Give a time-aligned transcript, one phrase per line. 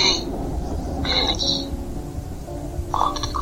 [0.00, 1.68] 礼に
[2.92, 3.39] 回ってく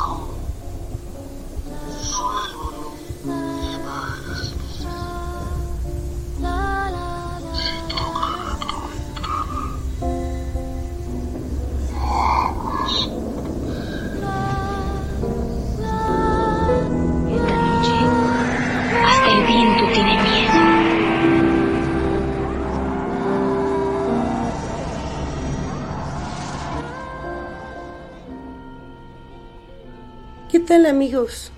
[30.68, 31.50] tal amigos?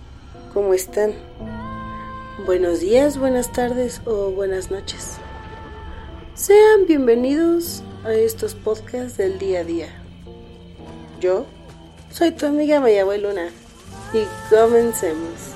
[0.55, 1.12] ¿Cómo están?
[2.47, 5.17] Buenos días, buenas tardes o buenas noches.
[6.34, 9.89] Sean bienvenidos a estos podcasts del día a día.
[11.19, 11.44] Yo
[12.12, 13.48] soy tu amiga Mayabue Luna
[14.12, 15.49] y comencemos.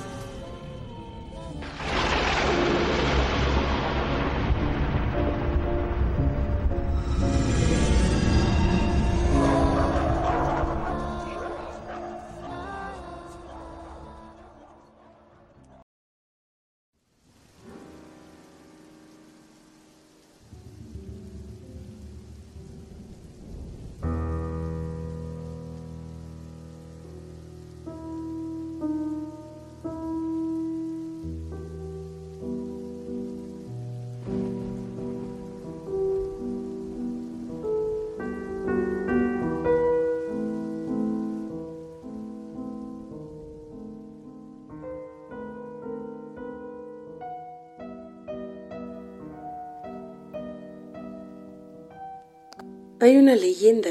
[53.04, 53.90] Hay una leyenda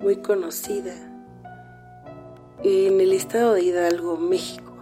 [0.00, 0.92] muy conocida
[2.64, 4.72] en el estado de Hidalgo, México.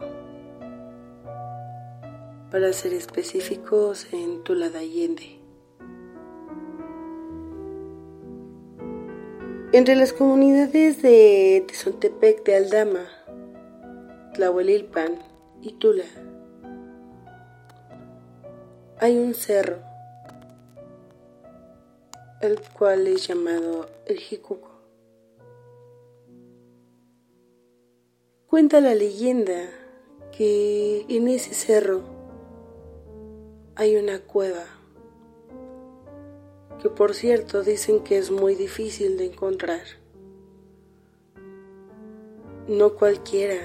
[2.51, 5.39] Para ser específicos, en Tula de Allende.
[9.73, 13.05] Entre las comunidades de Tezontepec de Aldama,
[14.33, 15.19] Tlahuelilpan
[15.61, 16.07] y Tula,
[18.99, 19.86] hay un cerro
[22.41, 24.71] el cual es llamado el Jicuco.
[28.47, 29.71] Cuenta la leyenda
[30.37, 32.03] que en ese cerro
[33.75, 34.65] hay una cueva,
[36.83, 39.83] que por cierto dicen que es muy difícil de encontrar.
[42.69, 43.59] No cualquiera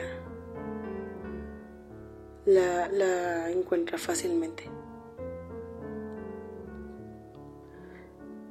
[2.46, 4.81] la, la encuentra fácilmente.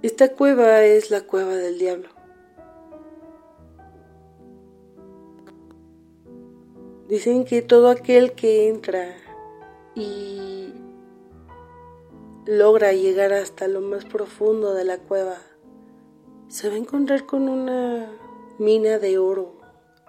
[0.03, 2.09] Esta cueva es la cueva del diablo.
[7.07, 9.15] Dicen que todo aquel que entra
[9.95, 10.73] y
[12.47, 15.37] logra llegar hasta lo más profundo de la cueva
[16.49, 18.11] se va a encontrar con una
[18.59, 19.61] mina de oro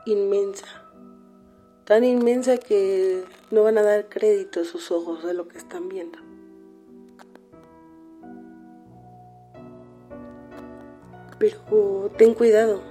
[0.06, 0.90] inmensa,
[1.84, 5.90] tan inmensa que no van a dar crédito a sus ojos de lo que están
[5.90, 6.31] viendo.
[11.41, 12.84] Pero ten cuidado,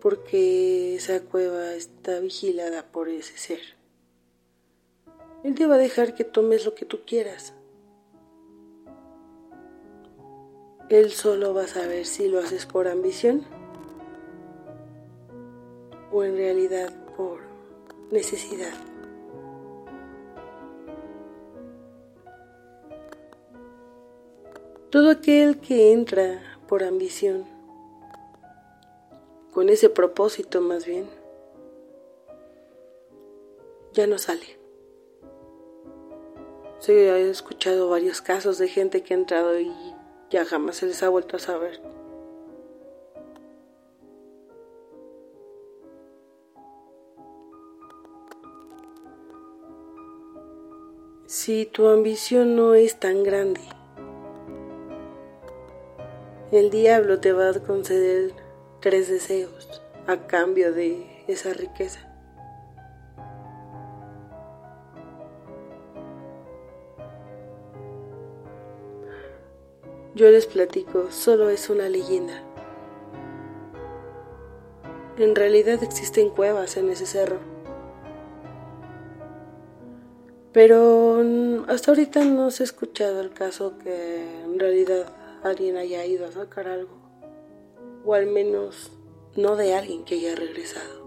[0.00, 3.60] porque esa cueva está vigilada por ese ser.
[5.44, 7.54] Él te va a dejar que tomes lo que tú quieras.
[10.88, 13.44] Él solo va a saber si lo haces por ambición
[16.10, 17.38] o en realidad por
[18.10, 18.74] necesidad.
[24.96, 27.44] Todo aquel que entra por ambición,
[29.52, 31.04] con ese propósito más bien,
[33.92, 34.58] ya no sale.
[36.78, 39.70] Sí, he escuchado varios casos de gente que ha entrado y
[40.30, 41.78] ya jamás se les ha vuelto a saber.
[51.26, 53.60] Si tu ambición no es tan grande,
[56.56, 58.32] el diablo te va a conceder
[58.80, 62.00] tres deseos a cambio de esa riqueza.
[70.14, 72.42] Yo les platico, solo es una leyenda.
[75.18, 77.38] En realidad existen cuevas en ese cerro.
[80.54, 81.22] Pero
[81.68, 85.06] hasta ahorita no se ha escuchado el caso que en realidad
[85.42, 86.96] alguien haya ido a sacar algo.
[88.04, 88.92] O al menos
[89.36, 91.05] no de alguien que haya regresado.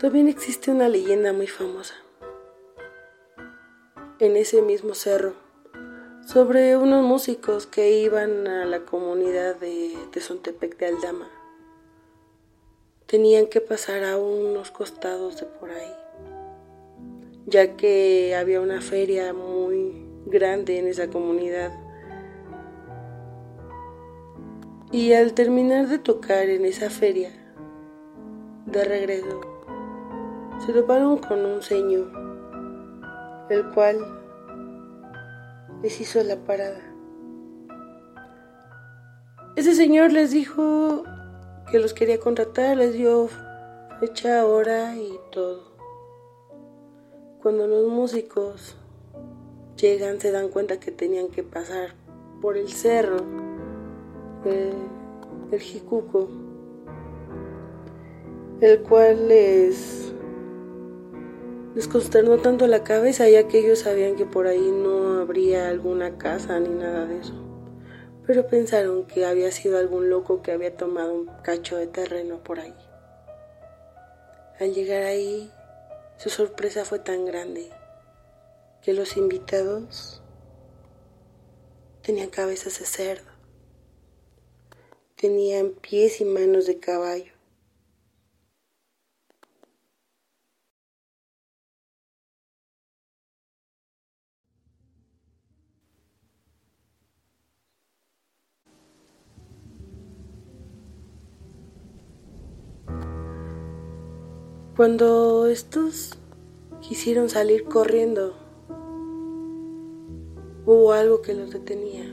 [0.00, 1.92] También existe una leyenda muy famosa
[4.18, 5.34] en ese mismo cerro
[6.26, 11.28] sobre unos músicos que iban a la comunidad de Tezontepec de Aldama.
[13.04, 15.92] Tenían que pasar a unos costados de por ahí,
[17.44, 21.74] ya que había una feria muy grande en esa comunidad.
[24.92, 27.30] Y al terminar de tocar en esa feria,
[28.64, 29.49] de regreso,
[30.64, 32.10] se toparon con un señor,
[33.48, 33.98] el cual
[35.82, 36.80] les hizo la parada.
[39.56, 41.04] Ese señor les dijo
[41.70, 43.28] que los quería contratar, les dio
[44.00, 45.70] fecha, hora y todo.
[47.42, 48.76] Cuando los músicos
[49.76, 51.94] llegan se dan cuenta que tenían que pasar
[52.42, 53.18] por el cerro
[54.44, 56.28] del Jicuco,
[58.60, 60.12] el cual les
[61.74, 66.18] les consternó tanto la cabeza ya que ellos sabían que por ahí no habría alguna
[66.18, 67.34] casa ni nada de eso.
[68.26, 72.60] Pero pensaron que había sido algún loco que había tomado un cacho de terreno por
[72.60, 72.74] ahí.
[74.58, 75.50] Al llegar ahí,
[76.16, 77.70] su sorpresa fue tan grande
[78.82, 80.22] que los invitados
[82.02, 83.30] tenían cabezas de cerdo,
[85.16, 87.39] tenían pies y manos de caballo
[104.80, 106.16] Cuando estos
[106.80, 108.32] quisieron salir corriendo,
[110.64, 112.06] hubo algo que los detenía.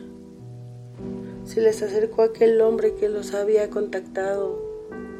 [1.45, 4.61] Se les acercó aquel hombre que los había contactado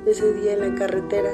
[0.06, 1.32] ese día en la carretera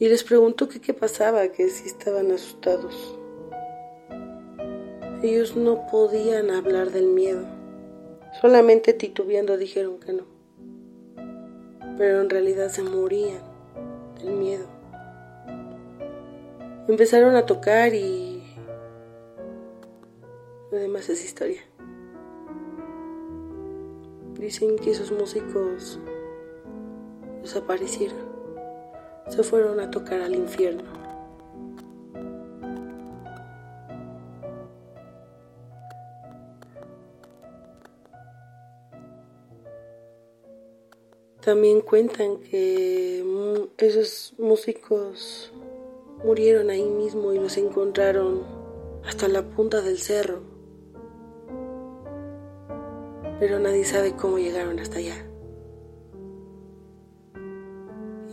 [0.00, 3.16] y les preguntó qué pasaba, que si estaban asustados.
[5.22, 7.46] Ellos no podían hablar del miedo,
[8.40, 10.35] solamente titubeando dijeron que no
[11.96, 13.40] pero en realidad se morían
[14.18, 14.66] del miedo.
[16.88, 18.44] Empezaron a tocar y
[20.70, 21.62] lo demás es historia.
[24.38, 25.98] Dicen que esos músicos
[27.42, 28.18] desaparecieron,
[29.28, 31.05] se fueron a tocar al infierno.
[41.46, 43.24] También cuentan que
[43.78, 45.52] esos músicos
[46.24, 48.42] murieron ahí mismo y los encontraron
[49.04, 50.40] hasta la punta del cerro.
[53.38, 55.24] Pero nadie sabe cómo llegaron hasta allá.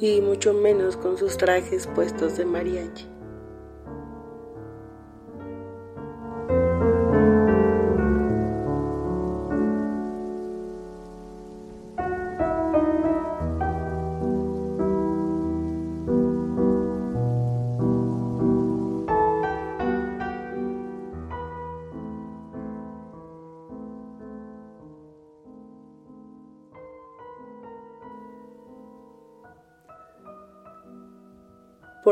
[0.02, 3.13] Y mucho menos con sus trajes puestos de mariachi.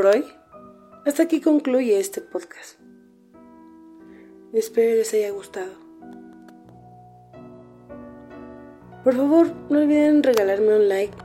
[0.02, 0.26] Por hoy,
[1.06, 2.80] hasta aquí concluye este podcast.
[4.52, 5.74] Espero les haya gustado.
[9.04, 11.16] Por favor, no olviden regalarme un like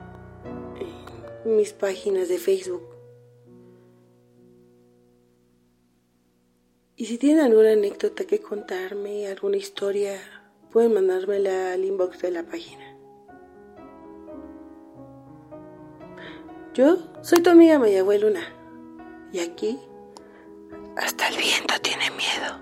[1.47, 2.83] en mis páginas de Facebook.
[6.97, 10.19] Y si tienen alguna anécdota que contarme, alguna historia,
[10.71, 12.85] pueden mandármela al inbox de la página.
[16.75, 18.56] Yo soy tu amiga Mayagüe Luna.
[19.37, 19.79] Y aquí,
[20.97, 22.59] hasta el viento tiene miedo.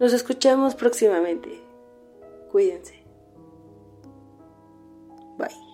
[0.00, 1.60] Nos escuchamos próximamente.
[2.50, 3.04] Cuídense.
[5.36, 5.73] Bye.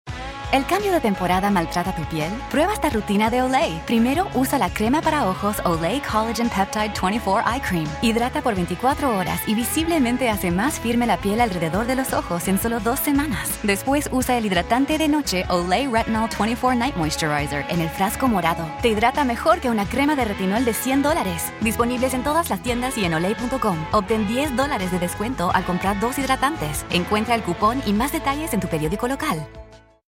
[0.51, 2.29] ¿El cambio de temporada maltrata tu piel?
[2.49, 3.81] Prueba esta rutina de Olay.
[3.87, 7.87] Primero, usa la crema para ojos Olay Collagen Peptide 24 Eye Cream.
[8.01, 12.49] Hidrata por 24 horas y visiblemente hace más firme la piel alrededor de los ojos
[12.49, 13.59] en solo dos semanas.
[13.63, 18.69] Después, usa el hidratante de noche Olay Retinol 24 Night Moisturizer en el frasco morado.
[18.81, 21.53] Te hidrata mejor que una crema de retinol de 100 dólares.
[21.61, 23.77] Disponibles en todas las tiendas y en olay.com.
[23.93, 26.85] Obtén 10 dólares de descuento al comprar dos hidratantes.
[26.89, 29.47] Encuentra el cupón y más detalles en tu periódico local.